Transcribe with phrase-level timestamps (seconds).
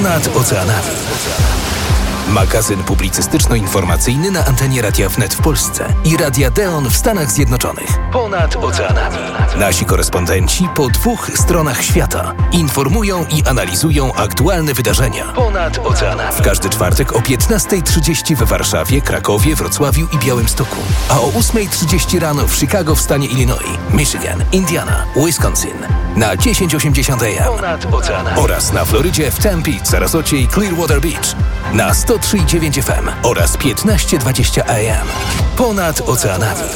[0.00, 1.59] Ponad oceanami.
[2.30, 7.98] Magazyn publicystyczno-informacyjny na antenie Radia Wnet w Polsce i Radia Deon w Stanach Zjednoczonych.
[8.12, 9.16] Ponad oceanami.
[9.56, 15.24] Nasi korespondenci po dwóch stronach świata informują i analizują aktualne wydarzenia.
[15.24, 16.32] Ponad oceanami.
[16.32, 20.76] W każdy czwartek o 15.30 w Warszawie, Krakowie, Wrocławiu i Białymstoku.
[21.08, 25.74] A o 8.30 rano w Chicago w stanie Illinois, Michigan, Indiana, Wisconsin.
[26.16, 27.56] Na 1080 AM.
[27.56, 28.38] Ponad oceanami.
[28.40, 31.36] Oraz na Florydzie w Tempe, Sarasocie i Clearwater Beach.
[31.72, 35.08] Na 103,9 FM oraz 1520 AM.
[35.56, 36.68] Ponad oceanami.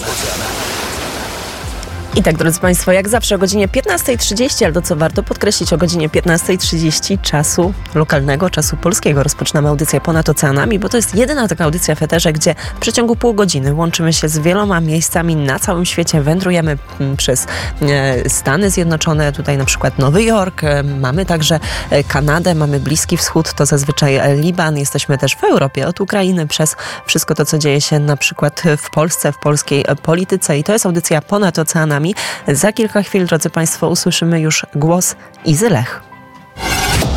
[2.17, 5.79] I tak, drodzy Państwo, jak zawsze o godzinie 15.30, ale to co warto podkreślić, o
[5.79, 11.65] godzinie 15.30 czasu lokalnego, czasu polskiego rozpoczynamy audycję Ponad Oceanami, bo to jest jedyna taka
[11.65, 15.85] audycja w Eterze, gdzie w przeciągu pół godziny łączymy się z wieloma miejscami na całym
[15.85, 17.47] świecie, wędrujemy mm, przez
[17.83, 23.17] e, Stany Zjednoczone, tutaj na przykład Nowy Jork, e, mamy także e, Kanadę, mamy Bliski
[23.17, 27.81] Wschód, to zazwyczaj Liban, jesteśmy też w Europie, od Ukrainy przez wszystko to, co dzieje
[27.81, 30.59] się na przykład w Polsce, w polskiej polityce.
[30.59, 32.04] I to jest audycja Ponad Oceanami,
[32.49, 36.03] za kilka chwil, drodzy Państwo, usłyszymy już głos Izy Lech.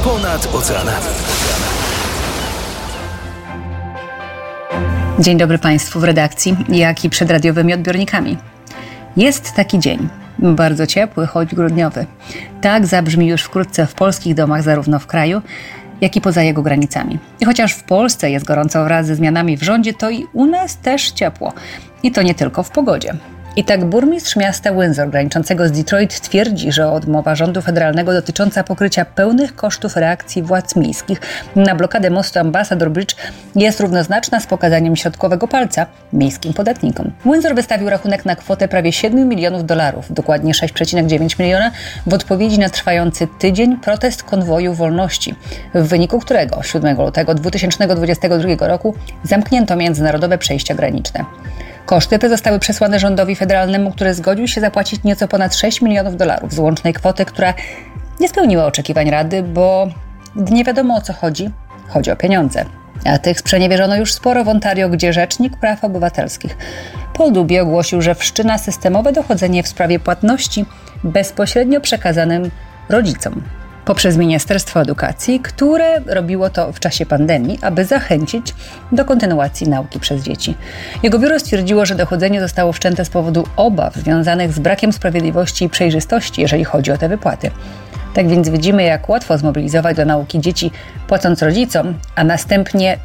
[0.03, 1.05] Ponad oceanami.
[5.19, 8.37] Dzień dobry Państwu w redakcji, jak i przed radiowymi odbiornikami.
[9.17, 12.05] Jest taki dzień, bardzo ciepły, choć grudniowy.
[12.61, 15.41] Tak zabrzmi już wkrótce w polskich domach, zarówno w kraju,
[16.01, 17.19] jak i poza jego granicami.
[17.39, 20.77] I chociaż w Polsce jest gorąco wraz ze zmianami w rządzie, to i u nas
[20.77, 21.53] też ciepło.
[22.03, 23.13] I to nie tylko w pogodzie.
[23.57, 29.05] I tak burmistrz miasta Windsor, graniczącego z Detroit, twierdzi, że odmowa rządu federalnego dotycząca pokrycia
[29.05, 31.21] pełnych kosztów reakcji władz miejskich
[31.55, 33.15] na blokadę mostu Ambassador Bridge
[33.55, 37.11] jest równoznaczna z pokazaniem środkowego palca miejskim podatnikom.
[37.25, 41.71] Windsor wystawił rachunek na kwotę prawie 7 milionów dolarów, dokładnie 6,9 miliona,
[42.07, 45.35] w odpowiedzi na trwający tydzień protest konwoju wolności,
[45.73, 51.25] w wyniku którego 7 lutego 2022 roku zamknięto międzynarodowe przejścia graniczne.
[51.87, 56.53] Koszty te zostały przesłane rządowi federalnemu, który zgodził się zapłacić nieco ponad 6 milionów dolarów
[56.53, 57.53] z łącznej kwoty, która
[58.19, 59.87] nie spełniła oczekiwań Rady, bo
[60.35, 61.49] nie wiadomo o co chodzi,
[61.87, 62.65] chodzi o pieniądze.
[63.05, 66.57] A tych sprzeniewierzono już sporo w Ontario, gdzie Rzecznik Praw Obywatelskich
[67.13, 70.65] Paul Dubie ogłosił, że wszczyna systemowe dochodzenie w sprawie płatności
[71.03, 72.51] bezpośrednio przekazanym
[72.89, 73.43] rodzicom
[73.87, 78.55] poprzez Ministerstwo Edukacji, które robiło to w czasie pandemii, aby zachęcić
[78.91, 80.55] do kontynuacji nauki przez dzieci.
[81.03, 85.69] Jego biuro stwierdziło, że dochodzenie zostało wszczęte z powodu obaw związanych z brakiem sprawiedliwości i
[85.69, 87.51] przejrzystości, jeżeli chodzi o te wypłaty.
[88.13, 90.71] Tak więc widzimy, jak łatwo zmobilizować do nauki dzieci,
[91.07, 92.97] płacąc rodzicom, a następnie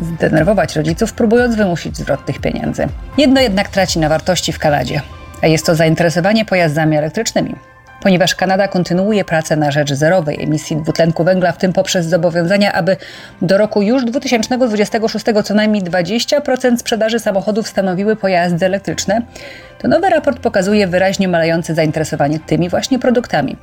[0.00, 2.86] zdenerwować rodziców, próbując wymusić zwrot tych pieniędzy.
[3.18, 5.00] Jedno jednak traci na wartości w Kanadzie,
[5.42, 7.54] a jest to zainteresowanie pojazdami elektrycznymi
[8.00, 12.96] ponieważ Kanada kontynuuje pracę na rzecz zerowej emisji dwutlenku węgla, w tym poprzez zobowiązania, aby
[13.42, 19.22] do roku już 2026 co najmniej 20% sprzedaży samochodów stanowiły pojazdy elektryczne,
[19.78, 23.56] to nowy raport pokazuje wyraźnie malejące zainteresowanie tymi właśnie produktami.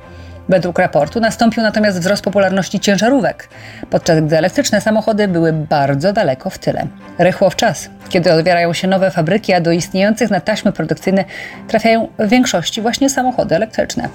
[0.48, 3.48] Według raportu nastąpił natomiast wzrost popularności ciężarówek,
[3.90, 6.86] podczas gdy elektryczne samochody były bardzo daleko w tyle.
[7.18, 11.24] Rychło w czas, kiedy otwierają się nowe fabryki, a do istniejących na taśmy produkcyjne
[11.68, 14.08] trafiają w większości właśnie samochody elektryczne.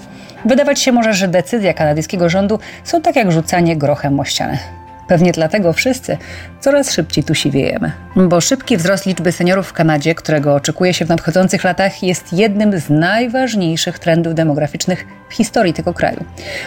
[0.44, 4.83] Wydawać się może, że decyzje kanadyjskiego rządu są tak jak rzucanie grochem o ścianę.
[5.08, 6.16] Pewnie dlatego wszyscy
[6.60, 7.92] coraz szybciej tu siwiejemy.
[8.16, 12.80] Bo szybki wzrost liczby seniorów w Kanadzie, którego oczekuje się w nadchodzących latach, jest jednym
[12.80, 16.24] z najważniejszych trendów demograficznych w historii tego kraju.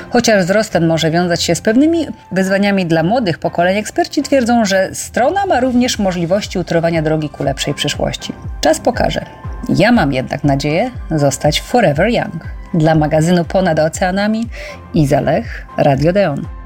[0.10, 4.90] Chociaż wzrost ten może wiązać się z pewnymi wyzwaniami dla młodych pokoleń, eksperci twierdzą, że
[4.94, 8.34] strona ma również możliwości utorowania drogi ku lepszej przyszłości.
[8.62, 9.26] Czas pokaże.
[9.70, 12.48] Ja mam jednak nadzieję zostać forever young.
[12.74, 14.50] Dla magazynu Ponad Oceanami
[14.94, 16.57] Iza Lech, Radio Deon.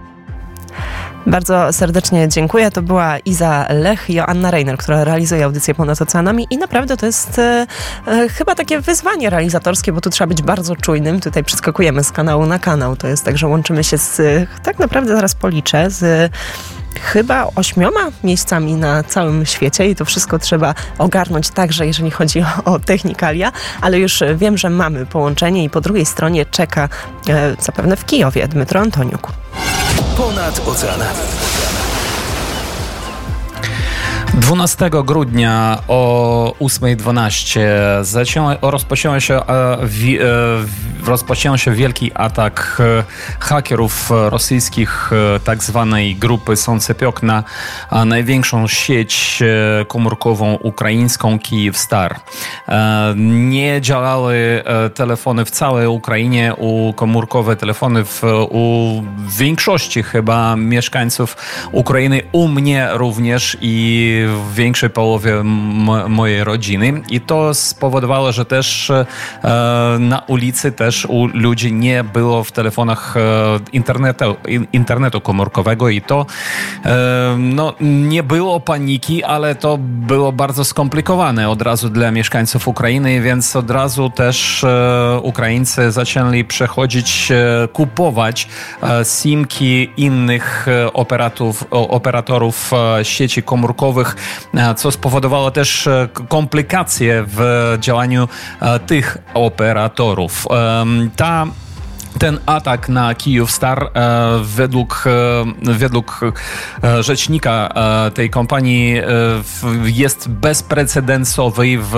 [1.28, 2.72] Bardzo serdecznie dziękuję.
[2.72, 7.06] To była Iza Lech i Joanna Reiner, która realizuje audycję Ponad Oceanami i naprawdę to
[7.06, 7.68] jest e,
[8.08, 11.20] e, chyba takie wyzwanie realizatorskie, bo tu trzeba być bardzo czujnym.
[11.20, 12.96] Tutaj przeskakujemy z kanału na kanał.
[12.96, 14.22] To jest tak, że łączymy się z,
[14.64, 16.32] tak naprawdę zaraz policzę, z
[17.02, 22.74] chyba ośmioma miejscami na całym świecie i to wszystko trzeba ogarnąć także, jeżeli chodzi o,
[22.74, 23.52] o technikalia,
[23.82, 26.90] ale już wiem, że mamy połączenie i po drugiej stronie czeka
[27.30, 29.32] e, zapewne w Kijowie Dmytro Antoniuk.
[30.22, 31.26] Ponad oceanami.
[34.34, 39.88] 12 grudnia o 8.12 rozpoczęła się, e, e,
[41.06, 43.04] rozpoczęł się wielki atak e,
[43.40, 45.12] hakerów rosyjskich
[45.44, 47.44] tak zwanej grupy Soncepiok na
[48.06, 49.44] największą sieć
[49.88, 52.20] komórkową ukraińską Kyivstar.
[53.16, 54.64] Nie działały
[54.94, 59.04] telefony w całej Ukrainie, u komórkowe telefony w, u
[59.38, 61.38] większości chyba mieszkańców
[61.72, 64.21] Ukrainy, u mnie również i
[64.54, 65.44] większej połowie
[66.10, 67.02] mojej rodziny.
[67.10, 69.06] I to spowodowało, że też e,
[70.00, 73.20] na ulicy też u ludzi nie było w telefonach e,
[73.74, 74.36] internetu,
[74.74, 75.90] internetu komórkowego.
[75.90, 76.26] I to
[76.86, 83.22] e, no, nie było paniki, ale to było bardzo skomplikowane od razu dla mieszkańców Ukrainy,
[83.22, 84.66] więc od razu też
[85.22, 87.32] Ukraińcy zaczęli przechodzić,
[87.74, 88.48] kupować
[89.04, 90.66] simki innych
[91.90, 92.72] operatorów
[93.04, 94.11] sieci komórkowych
[94.54, 97.42] E, co spowodowało też e, komplikacje w
[97.80, 98.28] działaniu
[98.62, 100.48] e, tych operatorów.
[101.16, 101.48] Ta
[102.20, 103.90] ten atak na Kijów Star e,
[104.44, 105.04] według,
[105.68, 106.20] e, według
[106.84, 107.74] e, rzecznika
[108.14, 108.96] tej kompanii
[109.84, 111.94] jest bezprecedensowy w,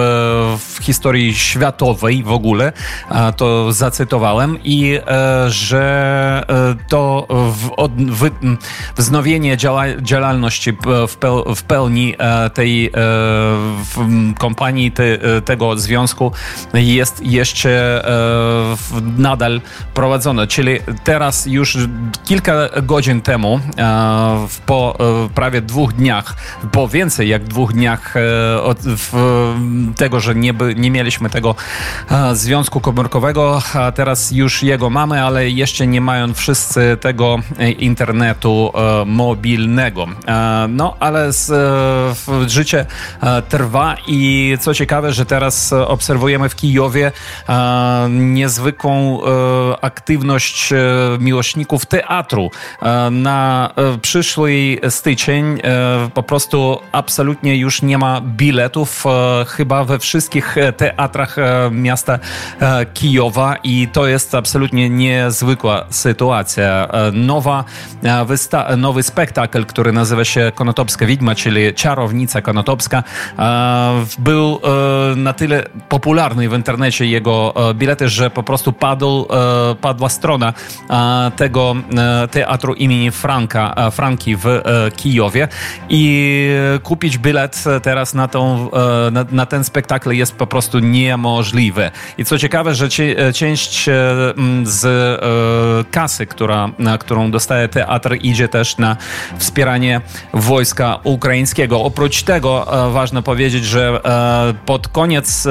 [0.59, 2.73] w historii światowej w ogóle.
[3.37, 4.99] To zacytowałem i
[5.47, 6.43] że
[6.89, 7.69] to w,
[8.11, 8.29] w,
[8.97, 10.77] wznowienie działa, działalności
[11.07, 12.15] w, peł, w pełni
[12.53, 12.91] tej
[14.39, 16.31] kompanii, te, tego związku
[16.73, 18.03] jest jeszcze
[19.17, 19.61] nadal
[20.03, 21.77] prowadzone, czyli teraz już
[22.23, 26.35] kilka godzin temu, e, po e, prawie dwóch dniach,
[26.71, 28.77] po więcej jak dwóch dniach e, od
[29.95, 31.55] tego, że nie, by, nie mieliśmy tego
[32.33, 37.37] związku komórkowego, a teraz już jego mamy, ale jeszcze nie mają wszyscy tego
[37.77, 38.71] internetu
[39.05, 40.07] mobilnego.
[40.69, 41.51] No, ale z,
[42.47, 42.85] życie
[43.49, 47.11] trwa i co ciekawe, że teraz obserwujemy w Kijowie
[48.09, 49.19] niezwykłą
[50.71, 50.77] e,
[51.19, 52.51] miłośników teatru.
[52.81, 55.61] E, na e, przyszły styczeń
[56.13, 59.03] po prostu absolutnie już nie ma biletów
[59.47, 61.35] chyba we wszystkich teatrach
[61.71, 62.19] miasta
[62.93, 66.87] Kijowa i to jest absolutnie niezwykła sytuacja.
[67.13, 67.63] Nowa
[68.77, 73.03] nowy spektakl, który nazywa się Konotopska Widma, czyli Czarownica Konotopska,
[74.19, 74.59] był
[75.15, 79.27] na tyle popularny w internecie jego bilety, że po prostu padł
[79.83, 80.53] padła strona
[81.35, 84.61] tego e, teatru imieni Franka, Franki w e,
[84.95, 85.47] Kijowie
[85.89, 86.49] i
[86.83, 91.91] kupić bilet teraz na, tą, e, na, na ten spektakl jest po prostu niemożliwe.
[92.17, 92.89] I co ciekawe, że
[93.33, 93.89] część
[94.63, 94.85] z
[95.91, 96.69] kasy, która,
[96.99, 98.97] którą dostaje teatr, idzie też na
[99.37, 100.01] wspieranie
[100.33, 101.83] wojska ukraińskiego.
[101.83, 104.01] Oprócz tego ważne powiedzieć, że
[104.65, 105.47] pod koniec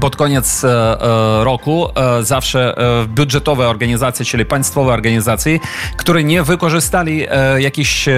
[0.00, 2.74] pod koniec e, e, roku e, zawsze
[3.08, 5.58] budżetowe organizacje, czyli państwowe organizacje,
[5.96, 7.26] które nie wykorzystali
[7.58, 8.08] jakichś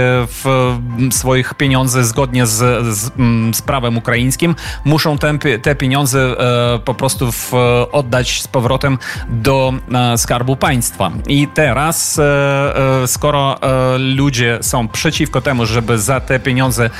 [1.11, 3.12] swoich pieniędzy zgodnie z, z,
[3.56, 6.37] z prawem ukraińskim, muszą te, te pieniądze
[6.84, 7.52] po prostu w,
[7.93, 9.73] oddać z powrotem do
[10.16, 11.11] skarbu państwa.
[11.26, 12.20] I teraz,
[13.06, 13.58] skoro
[13.99, 16.90] ludzie są przeciwko temu, żeby za te pieniądze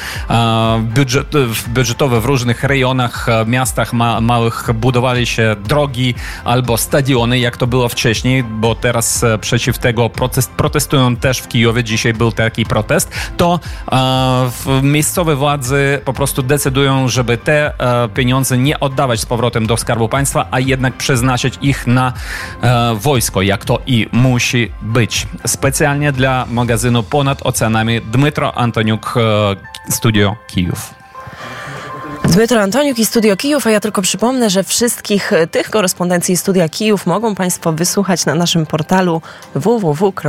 [0.81, 1.29] budżet,
[1.69, 6.15] budżetowe w różnych rejonach, miastach ma, małych budowali się drogi
[6.45, 11.49] albo stadiony, jak to było wcześniej, bo teraz e, przeciw tego protest, protestują też w
[11.49, 11.85] Kijowie.
[11.85, 13.11] Dzisiaj był taki protest.
[13.37, 13.61] To
[13.93, 19.77] e, miejscowe władze po prostu decydują, żeby te e, pieniądze nie oddawać z powrotem do
[19.77, 22.13] Skarbu Państwa, a jednak przeznaczyć ich na
[22.63, 25.27] e, wojsko, jak to i musi być.
[25.47, 31.00] Specjalnie dla magazynu Ponad Oceanami Dmytro Antoniuk, e, Studio Kijów.
[32.25, 37.07] Dmytro Antoniuk i Studio Kijów, a ja tylko przypomnę, że wszystkich tych korespondencji Studia Kijów
[37.07, 39.23] mogą Państwo wysłuchać na naszym portalu
[39.55, 40.23] www.wnet.fm.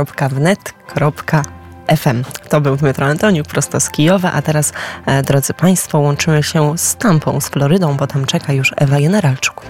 [2.48, 4.72] To był Dmytro Antoniuk prosto z Kijowa, a teraz,
[5.06, 9.62] e, drodzy Państwo, łączymy się z Tampą, z Florydą, bo tam czeka już Ewa Generalczuk.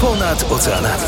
[0.00, 1.02] Ponad oceanami.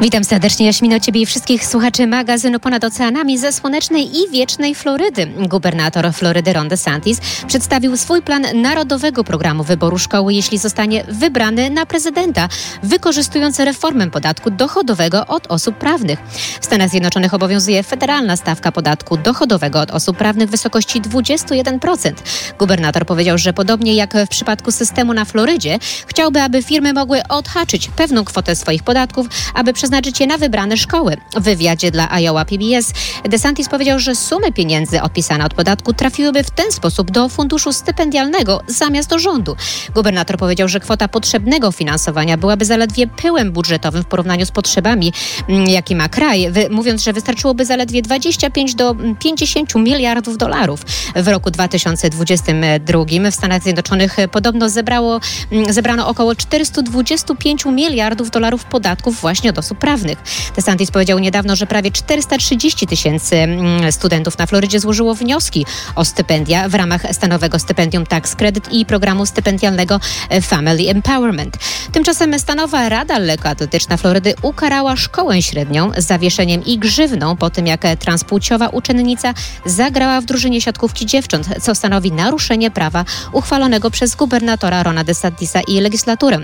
[0.00, 5.26] Witam serdecznie, Jaśmino, Ciebie i wszystkich słuchaczy magazynu Ponad Oceanami ze słonecznej i wiecznej Florydy.
[5.26, 11.86] Gubernator Florydy Ron DeSantis przedstawił swój plan narodowego programu wyboru szkoły, jeśli zostanie wybrany na
[11.86, 12.48] prezydenta,
[12.82, 16.18] wykorzystując reformę podatku dochodowego od osób prawnych.
[16.60, 22.12] W Stanach Zjednoczonych obowiązuje federalna stawka podatku dochodowego od osób prawnych w wysokości 21%.
[22.58, 27.88] Gubernator powiedział, że podobnie jak w przypadku systemu na Florydzie, chciałby, aby firmy mogły odhaczyć
[27.88, 31.16] pewną kwotę swoich podatków, aby przeznaczyć je na wybrane szkoły.
[31.36, 32.92] W wywiadzie dla Iowa PBS
[33.24, 38.60] DeSantis powiedział, że sumy pieniędzy odpisane od podatku trafiłyby w ten sposób do funduszu stypendialnego
[38.66, 39.56] zamiast do rządu.
[39.94, 45.12] Gubernator powiedział, że kwota potrzebnego finansowania byłaby zaledwie pyłem budżetowym w porównaniu z potrzebami,
[45.48, 50.80] mm, jakie ma kraj, mówiąc, że wystarczyłoby zaledwie 25 do 50 miliardów dolarów.
[51.16, 55.20] W roku 2022 w Stanach Zjednoczonych podobno zebrało,
[55.52, 60.18] mm, zebrano około 425 miliardów dolarów podatków właśnie od osób prawnych.
[60.56, 66.68] DeSantis powiedział niedawno, że prawie 430 tysięcy mm, studentów na Florydzie złożyło wnioski o stypendia
[66.68, 70.00] w ramach stanowego stypendium Tax Credit i programu stypendialnego
[70.42, 71.56] Family Empowerment.
[71.92, 78.68] Tymczasem stanowa Rada Lekkoatletyczna Florydy ukarała szkołę średnią zawieszeniem i grzywną po tym, jak transpłciowa
[78.68, 79.34] uczennica
[79.66, 85.80] zagrała w drużynie siatkówki dziewcząt, co stanowi naruszenie prawa uchwalonego przez gubernatora Rona DeSantisa i
[85.80, 86.38] legislaturę.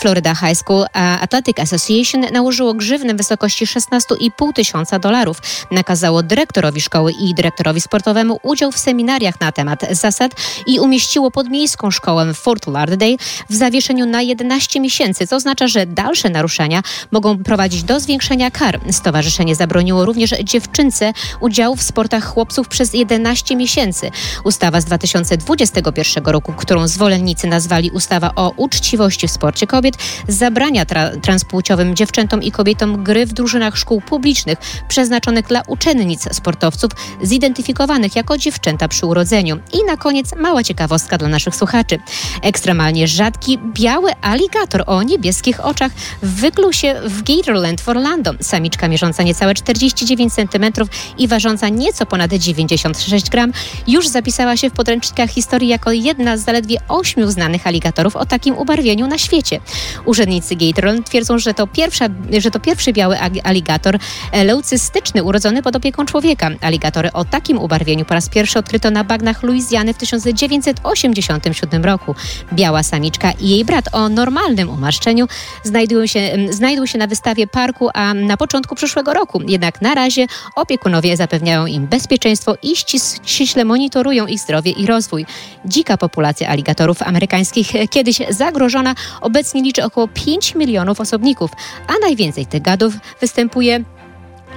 [0.00, 5.38] Florida High School Athletic Association nałożyło grzywnę w wysokości 16,5 tysiąca dolarów.
[5.70, 10.32] Nakazało dyrektorowi szkoły i dyrektorowi sportowemu udział w seminariach na temat zasad
[10.66, 13.16] i umieściło podmiejską szkołę w Fort Lauderdale
[13.50, 18.80] w zawieszeniu na 11 miesięcy, co oznacza, że dalsze naruszenia mogą prowadzić do zwiększenia kar.
[18.90, 24.10] Stowarzyszenie zabroniło również dziewczynce udziału w sportach chłopców przez 11 miesięcy.
[24.44, 29.94] Ustawa z 2021 roku, którą zwolennicy nazwali ustawa o uczciwości w sporcie kobiet,
[30.28, 36.90] zabrania tra transpłciowym dziewczętom i kobietom gry w drużynach szkół publicznych przeznaczonych dla uczennic sportowców
[37.22, 39.58] zidentyfikowanych jako dziewczęta przy urodzeniu.
[39.72, 41.98] I na koniec mała ciekawostka dla naszych słuchaczy.
[42.42, 45.92] Ekstremalnie rzadki biały aligator o niebieskich oczach
[46.22, 48.30] wykluł się w Gatorland w Orlando.
[48.40, 50.72] Samiczka mierząca niecałe 49 cm
[51.18, 53.52] i ważąca nieco ponad 96 gram
[53.86, 58.58] już zapisała się w podręcznikach historii jako jedna z zaledwie ośmiu znanych aligatorów o takim
[58.58, 59.60] ubarwieniu na świecie.
[60.04, 63.98] Urzędnicy Gatorland twierdzą, że to, pierwsza, że to pierwszy biały aligator
[64.32, 66.50] e, leucystyczny urodzony pod opieką człowieka.
[66.60, 72.14] Aligatory o takim ubarwieniu po raz pierwszy odkryto na bagnach Luizjany w 1987 roku.
[72.52, 75.28] Biała samiczka i jej brat o normalnym umaszczeniu
[75.64, 79.40] znajdują się, znajdują się na wystawie parku, a na początku przyszłego roku.
[79.46, 82.76] Jednak na razie opiekunowie zapewniają im bezpieczeństwo i
[83.24, 85.26] ściśle monitorują ich zdrowie i rozwój.
[85.64, 91.50] Dzika populacja aligatorów amerykańskich kiedyś zagrożona obecnie liczy około 5 milionów osobników,
[91.86, 93.84] a najwięcej tych gadów występuje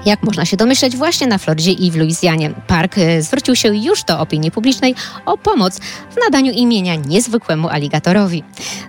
[0.05, 2.51] jak można się domyśleć, właśnie na Florydzie i w Luizjanie.
[2.67, 5.79] Park e, zwrócił się już do opinii publicznej o pomoc
[6.11, 8.43] w nadaniu imienia niezwykłemu aligatorowi.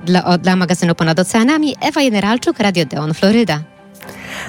[0.05, 3.76] Dla, dla magazynu Ponad Oceanami Ewa Generalczuk, Radio Deon, Floryda.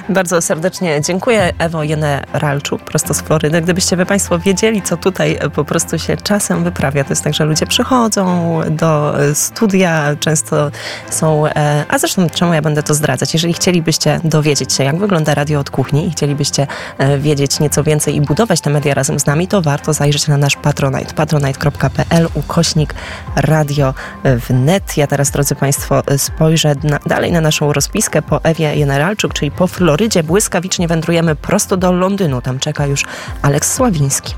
[0.10, 3.62] Bardzo serdecznie dziękuję Ewo Jeneralczuk, prosto z Florydy.
[3.62, 7.46] Gdybyście wy Państwo wiedzieli, co tutaj po prostu się czasem wyprawia, to jest tak, że
[7.46, 10.72] ludzie przychodzą do studia, często
[11.10, 13.34] są, e, a zresztą czemu ja będę to zdradzać?
[13.34, 16.67] Jeżeli chcielibyście dowiedzieć się, jak wygląda radio od kuchni i chcielibyście
[16.98, 20.38] e, wiedzieć nieco więcej i budować te media razem z nami, to warto zajrzeć na
[20.38, 22.94] nasz Patronite, patronite.pl ukośnik
[23.36, 24.98] radio wnet.
[24.98, 29.67] Ja teraz, drodzy Państwo, spojrzę na, dalej na naszą rozpiskę po Ewie Jeneralczuk, czyli po
[29.77, 32.41] Florydzie błyskawicznie wędrujemy prosto do Londynu.
[32.41, 33.05] Tam czeka już
[33.41, 34.34] Aleks Sławiński.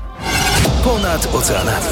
[0.84, 1.86] Ponad oceanami.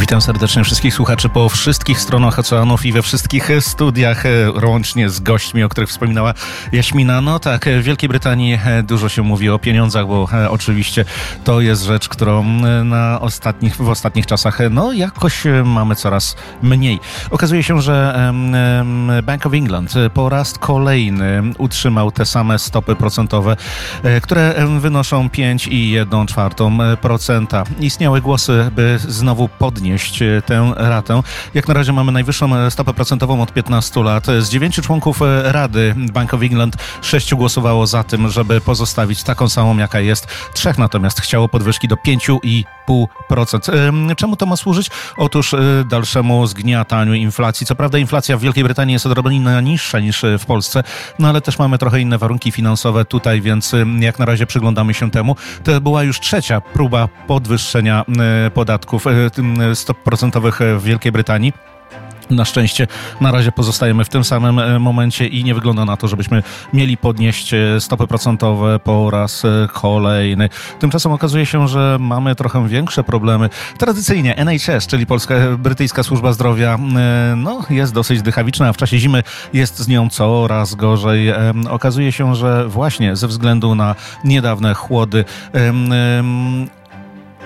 [0.00, 4.30] Witam serdecznie wszystkich słuchaczy po wszystkich stronach oceanów i we wszystkich studiach, e,
[4.66, 6.34] łącznie z gośćmi, o których wspominała
[6.72, 7.20] Jaśmina.
[7.20, 11.04] No tak, w Wielkiej Brytanii e, dużo się mówi o pieniądzach, bo e, oczywiście
[11.44, 12.44] to jest rzecz, którą
[12.84, 17.00] na ostatnich, w ostatnich czasach no jakoś mamy coraz mniej.
[17.30, 18.32] Okazuje się, że
[19.22, 23.56] Bank of England po raz kolejny utrzymał te same stopy procentowe,
[24.22, 27.64] które wynoszą 5,1%.
[27.80, 31.22] Istniały głosy, by znowu podnieść podnieść e, tę ratę.
[31.54, 34.26] Jak na razie mamy najwyższą e, stopę procentową od 15 lat.
[34.26, 39.48] Z dziewięciu członków e, Rady Bank of England sześciu głosowało za tym, żeby pozostawić taką
[39.48, 40.26] samą, jaka jest.
[40.54, 41.96] Trzech natomiast chciało podwyżki do
[42.88, 44.14] 5,5%.
[44.16, 44.90] Czemu to ma służyć?
[45.16, 45.54] Otóż
[45.90, 47.66] dalszemu zgniataniu inflacji.
[47.66, 50.82] Co prawda inflacja w Wielkiej Brytanii jest odrobinę niższa niż w Polsce,
[51.18, 55.10] no ale też mamy trochę inne warunki finansowe tutaj, więc jak na razie przyglądamy się
[55.10, 55.36] temu.
[55.64, 58.04] To była już trzecia próba podwyższenia
[58.54, 59.04] podatków
[59.74, 61.52] stóp procentowych w Wielkiej Brytanii.
[62.30, 62.86] Na szczęście
[63.20, 66.42] na razie pozostajemy w tym samym e, momencie i nie wygląda na to, żebyśmy
[66.72, 70.48] mieli podnieść e, stopy procentowe po raz e, kolejny.
[70.78, 73.50] Tymczasem okazuje się, że mamy trochę większe problemy.
[73.78, 76.78] Tradycyjnie NHS, czyli Polska Brytyjska Służba Zdrowia,
[77.36, 81.32] no, jest dosyć dychawiczna, a w czasie zimy jest z nią coraz gorzej.
[81.70, 85.24] Okazuje się, że właśnie ze względu na niedawne chłody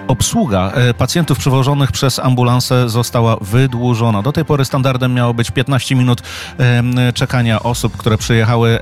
[0.09, 4.23] obsługa e, pacjentów przywożonych przez ambulanse została wydłużona.
[4.23, 6.23] Do tej pory standardem miało być 15 minut
[7.15, 8.79] czekania osób, które przyjechały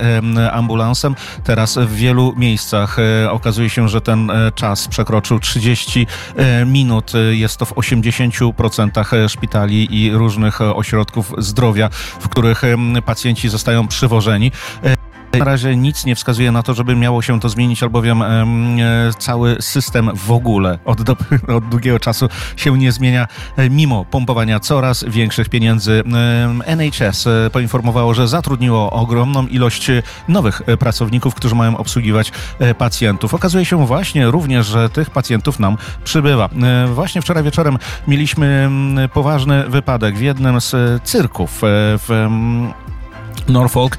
[0.52, 1.14] ambulansem.
[1.44, 6.06] Teraz w wielu miejscach e, okazuje się, że ten e, czas przekroczył 30
[6.66, 7.12] minut.
[7.30, 11.88] Jest to w 80% szpitali i różnych ośrodków zdrowia,
[12.20, 12.62] w których
[13.04, 14.52] pacjenci zostają przywożeni.
[15.32, 18.26] Na razie nic nie wskazuje na to, żeby miało się to zmienić, albowiem e,
[19.18, 21.16] cały system w ogóle od, do,
[21.56, 26.02] od długiego czasu się nie zmienia, e, mimo pompowania coraz większych pieniędzy.
[26.66, 29.90] NHS e, poinformowało, że zatrudniło ogromną ilość
[30.28, 32.32] nowych pracowników, którzy mają obsługiwać
[32.78, 33.34] pacjentów.
[33.34, 36.48] Okazuje się właśnie również, że tych pacjentów nam przybywa.
[36.94, 38.70] Właśnie wczoraj wieczorem mieliśmy
[39.12, 42.28] poważny wypadek w jednym z cyrków w
[43.48, 43.98] Norfolk.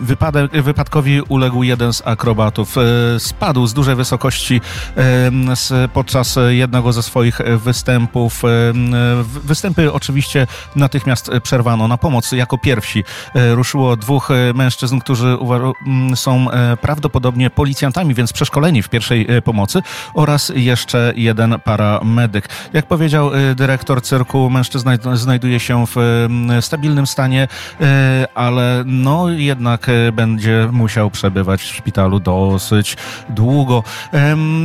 [0.00, 2.76] Wypadek, wypadkowi uległ jeden z akrobatów.
[2.78, 4.60] E, spadł z dużej wysokości
[5.94, 8.42] podczas jednego ze swoich występów.
[9.44, 11.88] Występy oczywiście natychmiast przerwano.
[11.88, 15.36] Na pomoc jako pierwsi e, ruszyło dwóch mężczyzn, którzy
[16.14, 19.82] są e, prawdopodobnie policjantami, więc przeszkoleni w pierwszej pomocy
[20.14, 22.48] oraz jeszcze jeden paramedyk.
[22.72, 26.26] Jak powiedział dyrektor cyrku, mężczyzna znajduje się w
[26.60, 27.48] stabilnym stanie.
[27.80, 32.96] E, ale no jednak e, będzie musiał przebywać w szpitalu dosyć
[33.28, 33.82] długo.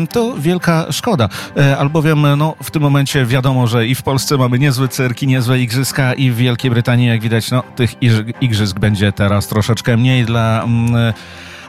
[0.09, 4.59] To wielka szkoda, e, albowiem no, w tym momencie wiadomo, że i w Polsce mamy
[4.59, 7.95] niezły cyrk i niezłe igrzyska i w Wielkiej Brytanii, jak widać, no, tych
[8.41, 11.13] igrzysk będzie teraz troszeczkę mniej dla mm,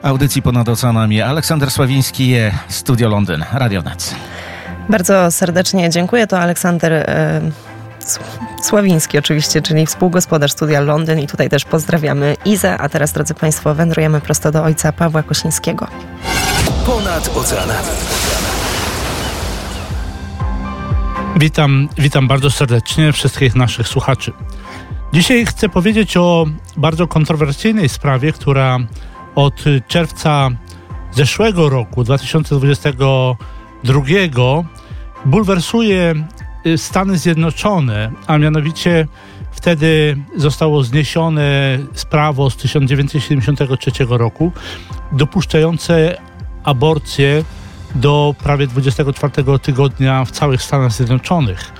[0.02, 1.22] audycji ponad oceanami.
[1.22, 2.34] Aleksander Sławiński,
[2.68, 4.14] Studio Londyn, Radio Net.
[4.88, 6.26] Bardzo serdecznie dziękuję.
[6.26, 7.06] To Aleksander
[8.62, 13.74] Sławiński oczywiście, czyli współgospodarz studia Londyn i tutaj też pozdrawiamy Izę, a teraz drodzy Państwo
[13.74, 15.86] wędrujemy prosto do ojca Pawła Kosińskiego.
[16.86, 17.88] Ponad oceanami.
[21.36, 24.32] Witam, witam bardzo serdecznie wszystkich naszych słuchaczy.
[25.12, 28.78] Dzisiaj chcę powiedzieć o bardzo kontrowersyjnej sprawie, która
[29.34, 30.50] od czerwca
[31.12, 34.02] zeszłego roku, 2022,
[35.24, 36.14] bulwersuje
[36.76, 39.06] Stany Zjednoczone, a mianowicie
[39.52, 41.78] wtedy zostało zniesione
[42.10, 44.52] prawo z 1973 roku
[45.12, 46.18] dopuszczające
[46.64, 47.44] aborcję
[47.94, 51.72] do prawie 24 tygodnia w całych Stanach Zjednoczonych.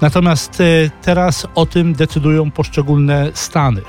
[0.00, 3.82] Natomiast y, teraz o tym decydują poszczególne stany.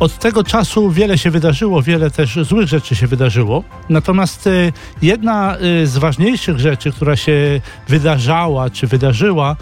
[0.00, 3.64] Od tego czasu wiele się wydarzyło, wiele też złych rzeczy się wydarzyło.
[3.88, 9.56] Natomiast y, jedna y, z ważniejszych rzeczy, która się wydarzała czy wydarzyła,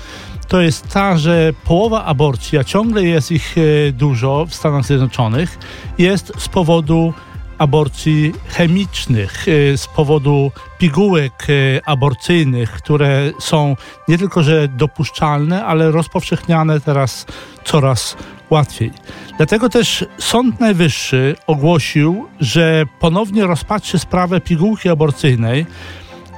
[0.49, 5.59] to jest ta, że połowa aborcji, a ciągle jest ich y, dużo w Stanach Zjednoczonych,
[5.99, 7.15] jest z powodu
[7.59, 11.47] aborcji chemicznych, z powodu pigułek
[11.87, 13.77] aborcyjnych, które są
[14.09, 17.27] nie tylko że dopuszczalne, ale rozpowszechniane teraz
[17.65, 18.17] coraz
[18.51, 18.91] łatwiej.
[19.37, 25.67] Dlatego też Sąd Najwyższy ogłosił, że ponownie rozpatrzy sprawę pigułki aborcyjnej,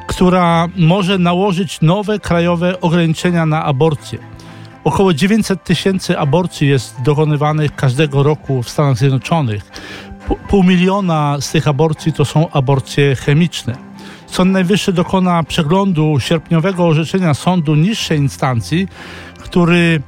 [0.07, 4.19] która może nałożyć nowe krajowe ograniczenia na aborcję.
[4.85, 9.71] Około 900 tysięcy aborcji jest dokonywanych każdego roku w Stanach Zjednoczonych.
[10.49, 13.77] Pół miliona z tych aborcji to są aborcje chemiczne.
[14.27, 18.89] Sąd Najwyższy dokona przeglądu sierpniowego orzeczenia sądu niższej instancji,
[19.39, 20.03] który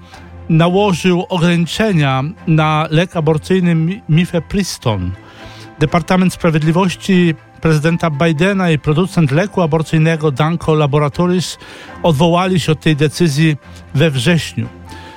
[0.51, 5.13] nałożył ograniczenia na lek aborcyjny Mifepriston.
[5.79, 11.59] Departament Sprawiedliwości prezydenta Bidena i producent leku aborcyjnego Danco Laboratories
[12.03, 13.57] odwołali się od tej decyzji
[13.95, 14.69] we wrześniu.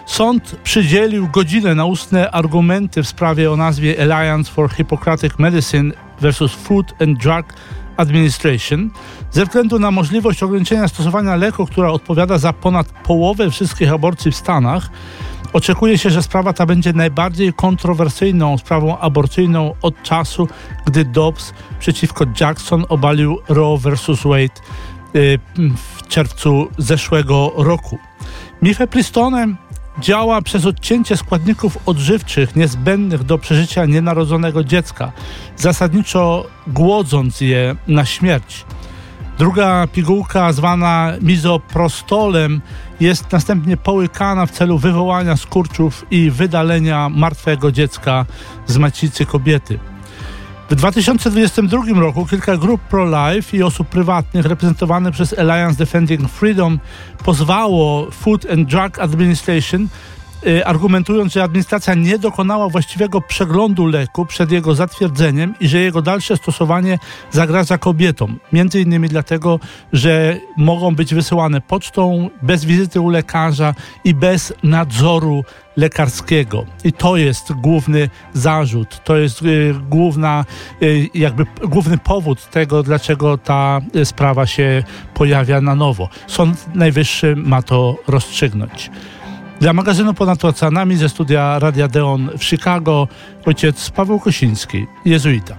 [0.06, 6.54] Sąd przydzielił godzinę na ustne argumenty w sprawie o nazwie Alliance for Hippocratic Medicine versus
[6.54, 7.46] Food and Drug
[7.98, 8.90] Administration
[9.32, 14.36] ze względu na możliwość ograniczenia stosowania leku, która odpowiada za ponad połowę wszystkich aborcji w
[14.36, 14.90] Stanach.
[15.54, 20.48] Oczekuje się, że sprawa ta będzie najbardziej kontrowersyjną sprawą aborcyjną od czasu,
[20.86, 24.24] gdy Dobbs przeciwko Jackson obalił Roe vs.
[24.24, 24.62] Wade
[25.16, 25.40] y,
[25.76, 27.98] w czerwcu zeszłego roku.
[28.62, 29.58] Mifepristonem
[30.00, 35.12] działa przez odcięcie składników odżywczych niezbędnych do przeżycia nienarodzonego dziecka,
[35.58, 38.66] zasadniczo głodząc je na śmierć.
[39.38, 42.62] Druga pigułka, zwana mizoprostolem,
[43.00, 48.26] jest następnie połykana w celu wywołania skurczów i wydalenia martwego dziecka
[48.68, 49.80] z macicy kobiety.
[50.70, 56.80] W 2022 roku kilka grup pro-life i osób prywatnych reprezentowanych przez Alliance Defending Freedom
[57.24, 59.88] pozwało Food and Drug Administration
[60.66, 66.38] argumentując, że administracja nie dokonała właściwego przeglądu leku przed jego zatwierdzeniem i że jego dalsze
[66.38, 67.00] stosowanie
[67.32, 68.40] zagraża kobietom.
[68.54, 69.60] Między innymi dlatego,
[69.94, 75.44] że mogą być wysyłane pocztą bez wizyty u lekarza i bez nadzoru
[75.78, 76.66] lekarskiego.
[76.84, 80.46] I to jest główny zarzut, to jest y, główna,
[80.82, 86.10] y, jakby główny powód tego, dlaczego ta y, sprawa się pojawia na nowo.
[86.28, 88.92] Sąd Najwyższy ma to rozstrzygnąć.
[89.60, 93.08] Dla magazynu Ponad Oceanami ze studia Radia Deon w Chicago
[93.46, 95.56] ojciec Paweł Kosiński, jezuita.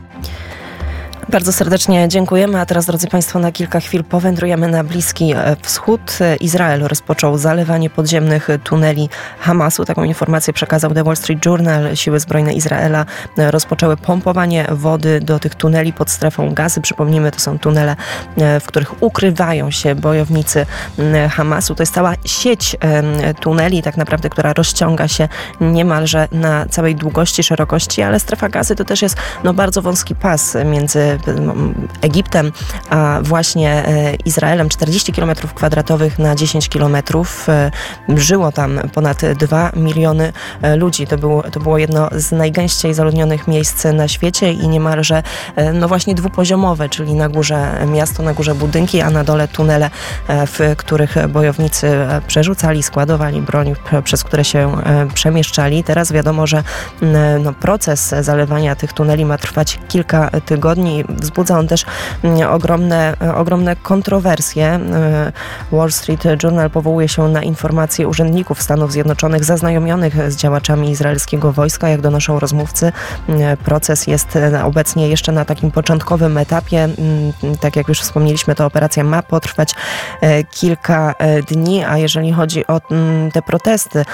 [1.28, 6.18] Bardzo serdecznie dziękujemy, a teraz drodzy Państwo na kilka chwil powędrujemy na Bliski e, Wschód.
[6.40, 9.08] Izrael rozpoczął zalewanie podziemnych tuneli
[9.38, 9.84] Hamasu.
[9.84, 11.96] Taką informację przekazał The Wall Street Journal.
[11.96, 13.06] Siły zbrojne Izraela
[13.38, 16.80] e, rozpoczęły pompowanie wody do tych tuneli pod strefą gazy.
[16.80, 17.96] Przypomnijmy, to są tunele,
[18.36, 20.66] e, w których ukrywają się bojownicy
[21.30, 21.74] Hamasu.
[21.74, 22.76] To jest cała sieć
[23.40, 25.28] tuneli, tak naprawdę, która rozciąga się
[25.60, 30.56] niemalże na całej długości, szerokości, ale strefa gazy to też jest no, bardzo wąski pas
[30.64, 31.13] między
[32.00, 32.52] Egiptem,
[32.90, 36.96] a właśnie e, Izraelem 40 km kwadratowych na 10 km.
[37.48, 37.70] E,
[38.08, 41.06] żyło tam ponad 2 miliony e, ludzi.
[41.06, 45.22] To było, to było jedno z najgęściej zaludnionych miejsc na świecie i niemalże
[45.74, 49.90] no właśnie dwupoziomowe, czyli na górze miasto, na górze budynki, a na dole tunele,
[50.28, 51.96] w których bojownicy
[52.26, 53.74] przerzucali, składowali broń,
[54.04, 54.76] przez które się
[55.14, 55.84] przemieszczali.
[55.84, 56.62] Teraz wiadomo, że
[57.40, 61.84] no, proces zalewania tych tuneli ma trwać kilka tygodni wzbudza on też
[62.22, 64.66] mm, ogromne, ogromne kontrowersje.
[64.66, 65.32] E,
[65.72, 71.88] Wall Street Journal powołuje się na informacje urzędników Stanów Zjednoczonych zaznajomionych z działaczami izraelskiego wojska.
[71.88, 72.92] Jak donoszą rozmówcy,
[73.28, 76.84] mm, proces jest e, obecnie jeszcze na takim początkowym etapie.
[76.84, 79.74] Mm, tak jak już wspomnieliśmy, ta operacja ma potrwać
[80.20, 81.14] e, kilka
[81.48, 82.80] dni, a jeżeli chodzi o
[83.32, 84.04] te protesty,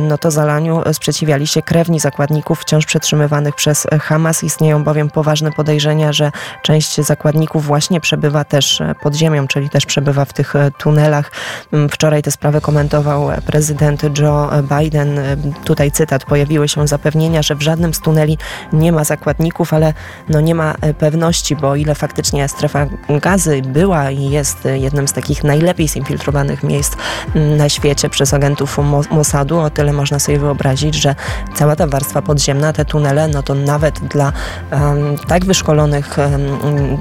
[0.00, 4.44] no to zalaniu sprzeciwiali się krewni zakładników wciąż przetrzymywanych przez Hamas.
[4.44, 9.86] Istnieją bowiem poważne podejrzenia, że część zakładników właśnie przebywa też e, pod ziemią, czyli też
[9.86, 11.32] przebywa w tych e, tunelach.
[11.72, 15.18] Mm, wczoraj tę sprawę komentował prezydent Joe Biden.
[15.18, 18.38] E, tutaj cytat, pojawiły się zapewnienia, że w żadnym z tuneli
[18.72, 19.94] nie ma zakładników, ale
[20.28, 25.12] no nie ma pewności, bo o ile faktycznie strefa gazy była i jest jednym z
[25.12, 26.96] takich najlepiej zinfiltrowanych miejsc
[27.34, 28.78] mm, na świecie przez agentów
[29.10, 31.14] Mossadu, o tyle można sobie wyobrazić, że
[31.54, 34.32] cała ta warstwa podziemna, te tunele, no to nawet dla
[34.72, 36.16] um, tak wyszkolonych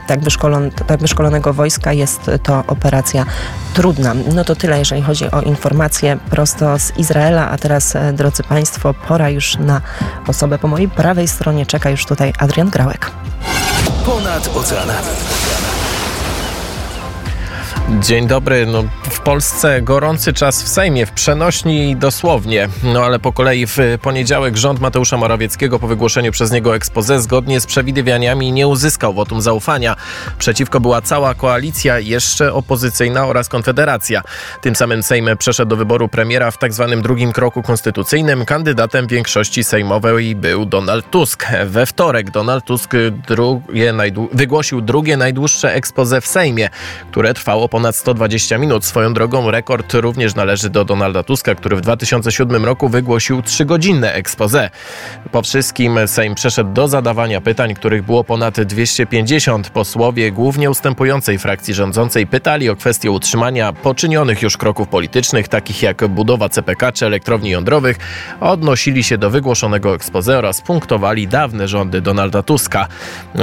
[0.07, 3.25] tak, wyszkolon, tak wyszkolonego wojska jest to operacja
[3.73, 4.13] trudna.
[4.33, 8.93] No to tyle, jeżeli chodzi o informacje prosto z Izraela, a teraz, e, drodzy Państwo,
[8.93, 9.81] pora już na
[10.27, 11.65] osobę po mojej prawej stronie.
[11.65, 13.11] Czeka już tutaj Adrian Grałek.
[14.05, 15.07] Ponad oceanami.
[17.89, 18.65] Dzień dobry.
[18.65, 22.69] No, w Polsce gorący czas w Sejmie, w przenośni dosłownie.
[22.83, 27.59] No ale po kolei w poniedziałek rząd Mateusza Morawieckiego po wygłoszeniu przez niego expose zgodnie
[27.59, 29.95] z przewidywaniami nie uzyskał wotum zaufania.
[30.37, 34.21] Przeciwko była cała koalicja, jeszcze opozycyjna oraz Konfederacja.
[34.61, 36.57] Tym samym Sejm przeszedł do wyboru premiera w.
[36.57, 38.45] Tak drugim kroku konstytucyjnym.
[38.45, 41.45] Kandydatem większości sejmowej był Donald Tusk.
[41.65, 42.93] We wtorek Donald Tusk
[43.27, 43.93] drugie,
[44.33, 46.69] wygłosił drugie najdłuższe expose w Sejmie,
[47.11, 48.85] które trwało ponad 120 minut.
[48.85, 54.69] Swoją drogą rekord również należy do Donalda Tuska, który w 2007 roku wygłosił trzygodzinne expose.
[55.31, 59.69] Po wszystkim Sejm przeszedł do zadawania pytań, których było ponad 250.
[59.69, 66.07] Posłowie głównie ustępującej frakcji rządzącej pytali o kwestię utrzymania poczynionych już kroków politycznych, takich jak
[66.07, 67.97] budowa CPK czy elektrowni jądrowych,
[68.39, 72.87] odnosili się do wygłoszonego expose oraz punktowali dawne rządy Donalda Tuska.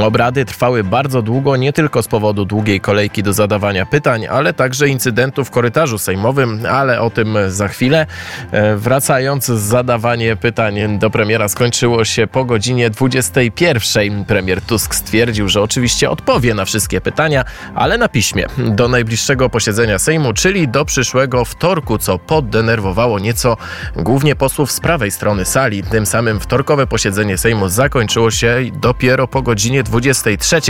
[0.03, 4.89] Obrady trwały bardzo długo, nie tylko z powodu długiej kolejki do zadawania pytań, ale także
[4.89, 8.07] incydentów w korytarzu sejmowym, ale o tym za chwilę.
[8.51, 14.25] E, wracając, zadawanie pytań do premiera skończyło się po godzinie 21.
[14.25, 19.99] Premier Tusk stwierdził, że oczywiście odpowie na wszystkie pytania, ale na piśmie do najbliższego posiedzenia
[19.99, 23.57] Sejmu, czyli do przyszłego wtorku, co poddenerwowało nieco
[23.97, 25.83] głównie posłów z prawej strony sali.
[25.83, 30.61] Tym samym wtorkowe posiedzenie Sejmu zakończyło się dopiero po godzinie 23.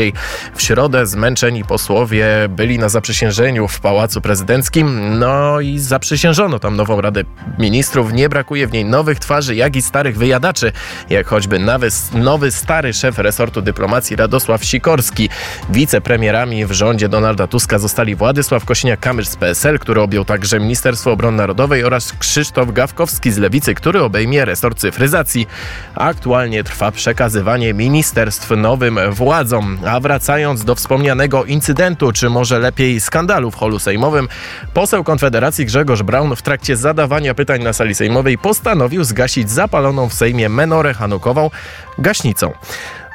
[0.54, 5.18] W środę zmęczeni posłowie byli na zaprzysiężeniu w Pałacu Prezydenckim.
[5.18, 7.22] No i zaprzysiężono tam nową Radę
[7.58, 8.12] Ministrów.
[8.12, 10.72] Nie brakuje w niej nowych twarzy, jak i starych wyjadaczy,
[11.10, 15.28] jak choćby nowy, nowy stary szef resortu dyplomacji Radosław Sikorski.
[15.70, 21.36] Wicepremierami w rządzie Donalda Tuska zostali Władysław Kosiniak-Kamysz z PSL, który objął także Ministerstwo Obrony
[21.36, 25.46] Narodowej oraz Krzysztof Gawkowski z Lewicy, który obejmie resort cyfryzacji.
[25.94, 29.78] Aktualnie trwa przekazywanie ministerstw nowym władzom.
[29.86, 34.28] A wracając do wspomnianego incydentu, czy może lepiej skandalu, skandalu w holu sejmowym.
[34.74, 40.14] Poseł Konfederacji Grzegorz Braun w trakcie zadawania pytań na sali sejmowej postanowił zgasić zapaloną w
[40.14, 41.50] Sejmie menorę hanukową
[41.98, 42.52] gaśnicą.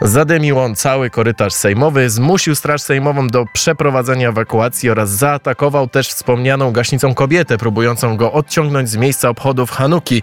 [0.02, 6.72] Zadymił on cały korytarz sejmowy, zmusił Straż Sejmową do przeprowadzenia ewakuacji oraz zaatakował też wspomnianą
[6.72, 10.22] gaśnicą kobietę, próbującą go odciągnąć z miejsca obchodów Hanuki.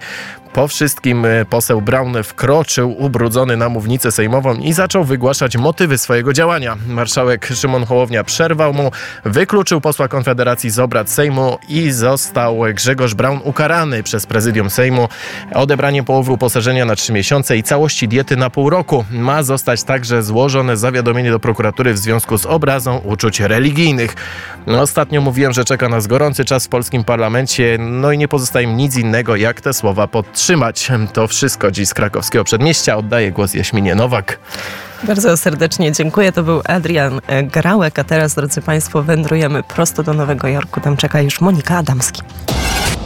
[0.53, 6.33] Po wszystkim e, poseł Braun wkroczył ubrudzony na mównicę sejmową i zaczął wygłaszać motywy swojego
[6.33, 6.77] działania.
[6.87, 8.91] Marszałek Szymon Hołownia przerwał mu,
[9.25, 15.09] wykluczył posła Konfederacji z obrad Sejmu i został Grzegorz Braun ukarany przez prezydium Sejmu.
[15.55, 19.05] Odebranie połowu uposażenia na trzy miesiące i całości diety na pół roku.
[19.11, 24.15] Ma zostać także złożone zawiadomienie do prokuratury w związku z obrazą uczuć religijnych.
[24.67, 28.67] No, ostatnio mówiłem, że czeka nas gorący czas w polskim parlamencie, no i nie pozostaje
[28.67, 30.89] nic innego, jak te słowa podtrzymać trzymać.
[31.13, 32.97] To wszystko dziś z krakowskiego przedmieścia.
[32.97, 34.39] Oddaję głos Jaśminie Nowak.
[35.03, 36.33] Bardzo serdecznie dziękuję.
[36.33, 40.81] To był Adrian Grałek, a teraz, drodzy Państwo, wędrujemy prosto do Nowego Jorku.
[40.81, 42.23] Tam czeka już Monika Adamski.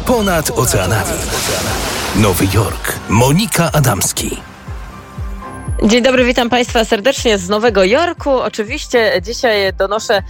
[0.07, 1.19] Ponad oceanami.
[2.17, 2.93] Nowy Jork.
[3.09, 4.37] Monika Adamski.
[5.85, 8.31] Dzień dobry, witam Państwa serdecznie z Nowego Jorku.
[8.31, 10.23] Oczywiście dzisiaj donoszę,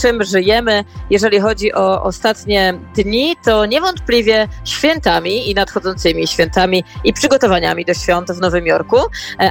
[0.00, 0.84] czym żyjemy.
[1.10, 8.32] Jeżeli chodzi o ostatnie dni, to niewątpliwie świętami i nadchodzącymi świętami i przygotowaniami do świąt
[8.32, 8.96] w Nowym Jorku,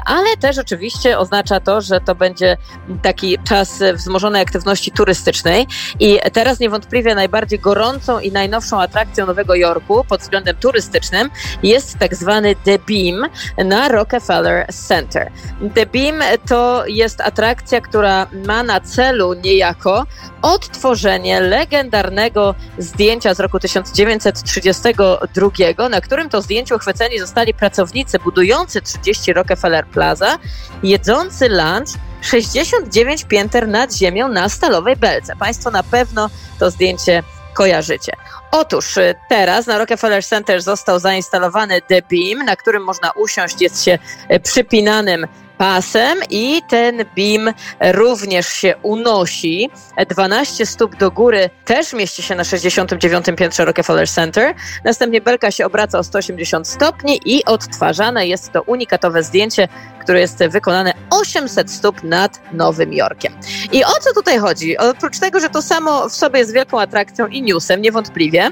[0.06, 2.58] ale też oczywiście oznacza to, że to będzie
[3.02, 5.68] taki czas wzmożonej aktywności turystycznej.
[6.00, 11.30] I teraz niewątpliwie najbardziej gorącą i najnowszą atrakcją Nowego Jorku pod względem turystycznym
[11.64, 15.32] jest tak zwany The Beam na Rockefeller Center.
[15.76, 20.06] The Beam to jest atrakcja, która ma na celu niejako
[20.42, 29.34] odtworzenie legendarnego zdjęcia z roku 1932, na którym to zdjęciu uchwyceni zostali pracownicy budujący 30
[29.34, 30.38] Rockefeller Plaza,
[30.84, 31.90] jedzący lunch
[32.22, 35.36] 69 pięter nad ziemią na stalowej belce.
[35.36, 36.30] Państwo na pewno
[36.60, 38.12] to zdjęcie kojarzycie.
[38.56, 38.96] Otóż
[39.30, 44.00] teraz na Rockefeller Center został zainstalowany The Beam, na którym można usiąść, jest się
[44.44, 47.54] przypinanym pasem i ten beam
[47.94, 49.70] również się unosi.
[50.10, 54.54] 12 stóp do góry też mieści się na 69 piętrze Rockefeller Center.
[54.84, 59.68] Następnie belka się obraca o 180 stopni i odtwarzane jest to unikatowe zdjęcie,
[60.02, 63.34] które jest wykonane 800 stóp nad Nowym Jorkiem.
[63.72, 64.78] I o co tutaj chodzi?
[64.78, 68.43] Oprócz tego, że to samo w sobie jest wielką atrakcją i newsem, niewątpliwie,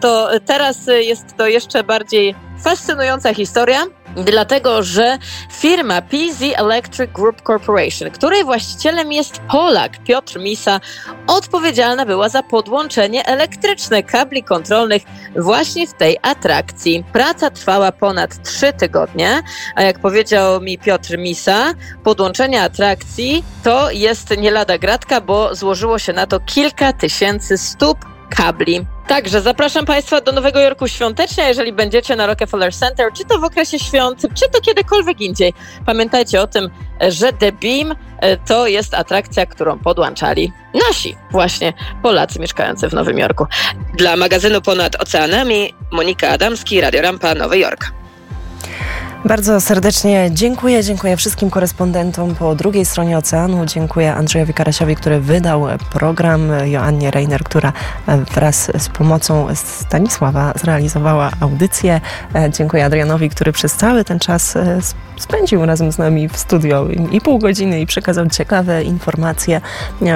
[0.00, 5.18] to teraz jest to jeszcze bardziej fascynująca historia, dlatego że
[5.52, 10.80] firma PZ Electric Group Corporation, której właścicielem jest Polak Piotr Misa,
[11.26, 15.02] odpowiedzialna była za podłączenie elektryczne kabli kontrolnych
[15.36, 17.04] właśnie w tej atrakcji.
[17.12, 19.42] Praca trwała ponad trzy tygodnie,
[19.74, 25.98] a jak powiedział mi Piotr Misa, podłączenie atrakcji to jest nie lada gratka, bo złożyło
[25.98, 27.98] się na to kilka tysięcy stóp
[28.36, 28.86] kabli.
[29.10, 33.44] Także zapraszam Państwa do Nowego Jorku świątecznie, jeżeli będziecie na Rockefeller Center, czy to w
[33.44, 35.54] okresie świąt, czy to kiedykolwiek indziej.
[35.86, 36.70] Pamiętajcie o tym,
[37.08, 40.52] że The Beam e, to jest atrakcja, którą podłączali
[40.88, 43.46] nasi właśnie Polacy mieszkający w Nowym Jorku.
[43.94, 47.99] Dla magazynu Ponad Oceanami Monika Adamski, Radio Rampa, Nowy Jork.
[49.24, 50.84] Bardzo serdecznie dziękuję.
[50.84, 53.66] Dziękuję wszystkim korespondentom po drugiej stronie oceanu.
[53.66, 57.72] Dziękuję Andrzejowi Karasiowi, który wydał program, Joannie Reiner, która
[58.34, 62.00] wraz z pomocą Stanisława zrealizowała audycję.
[62.50, 64.58] Dziękuję Adrianowi, który przez cały ten czas
[65.18, 69.60] spędził razem z nami w studio i pół godziny i przekazał ciekawe informacje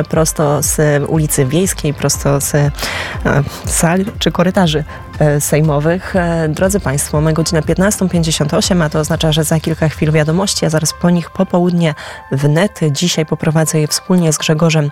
[0.09, 2.53] prosto z ulicy Wiejskiej, prosto z
[3.67, 4.85] sal czy korytarzy
[5.41, 6.15] sejmowych.
[6.49, 10.93] Drodzy Państwo, mamy godzinę 15.58, a to oznacza, że za kilka chwil wiadomości, a zaraz
[10.93, 11.95] po nich popołudnie
[12.33, 12.81] wnet.
[12.91, 14.91] Dzisiaj poprowadzę je wspólnie z Grzegorzem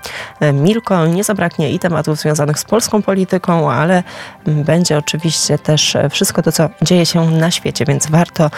[0.52, 1.06] Milko.
[1.06, 4.02] Nie zabraknie i tematów związanych z polską polityką, ale
[4.46, 8.50] będzie oczywiście też wszystko to, co dzieje się na świecie, więc warto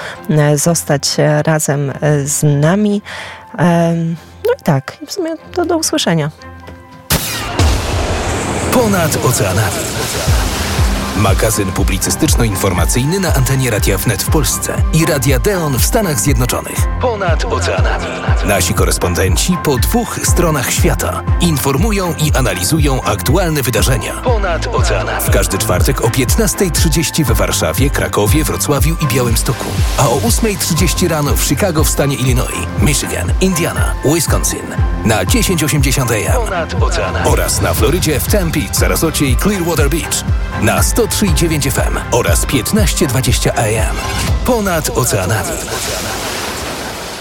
[0.55, 1.93] zostać razem
[2.25, 3.03] z nami.
[4.47, 6.31] No i tak, w sumie to do usłyszenia.
[8.73, 9.77] Ponad oceanami.
[11.17, 16.79] Magazyn publicystyczno-informacyjny na antenie Radia Wnet w Polsce i Radia Deon w Stanach Zjednoczonych.
[17.01, 18.05] Ponad oceanami.
[18.45, 24.13] Nasi korespondenci po dwóch stronach świata informują i analizują aktualne wydarzenia.
[24.13, 25.25] Ponad oceanami.
[25.25, 29.67] W każdy czwartek o 15.30 we Warszawie, Krakowie, Wrocławiu i Białymstoku.
[29.99, 34.67] A o 8.30 rano w Chicago w stanie Illinois, Michigan, Indiana, Wisconsin.
[35.05, 36.45] Na 1080 AM.
[36.45, 37.29] Ponad oceanami.
[37.29, 40.25] Oraz na Florydzie w Tempe, Sarasocie i Clearwater Beach.
[40.63, 43.97] Na 103,9 FM oraz 1520 AM.
[44.45, 45.51] Ponad oceanami.